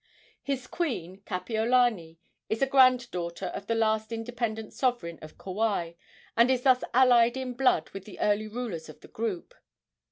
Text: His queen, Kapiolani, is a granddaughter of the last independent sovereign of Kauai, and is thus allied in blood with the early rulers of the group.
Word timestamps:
His 0.41 0.65
queen, 0.65 1.21
Kapiolani, 1.27 2.17
is 2.49 2.63
a 2.63 2.65
granddaughter 2.65 3.45
of 3.45 3.67
the 3.67 3.75
last 3.75 4.11
independent 4.11 4.73
sovereign 4.73 5.19
of 5.21 5.37
Kauai, 5.37 5.91
and 6.35 6.49
is 6.49 6.63
thus 6.63 6.83
allied 6.91 7.37
in 7.37 7.53
blood 7.53 7.91
with 7.91 8.05
the 8.05 8.19
early 8.19 8.47
rulers 8.47 8.89
of 8.89 9.01
the 9.01 9.07
group. 9.07 9.53